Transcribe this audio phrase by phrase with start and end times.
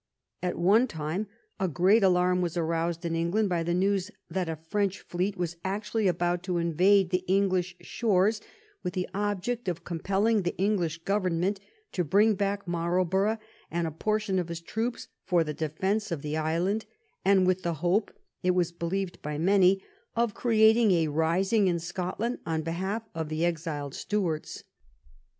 [0.41, 1.27] At one time
[1.59, 5.57] a great alarm was aroused in England by the news that a French fleet was
[5.63, 8.41] actually about to invade the English shores,
[8.81, 11.59] with the object of compelling the English gov ernment
[11.91, 13.37] to bring back Marlborough
[13.69, 16.87] and a portion of his troops for the defence of the island,
[17.23, 19.83] and with the 310 HARLET, THE NATION^S GREAT SUPPORT" hope, it was believed by many,
[20.15, 24.63] of creating a rising in Scotland on behalf of the exiled Stuarts.